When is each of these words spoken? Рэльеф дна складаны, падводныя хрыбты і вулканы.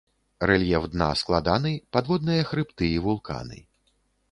Рэльеф 0.51 0.87
дна 0.93 1.09
складаны, 1.21 1.73
падводныя 1.97 2.49
хрыбты 2.53 2.91
і 2.97 2.99
вулканы. 3.07 3.63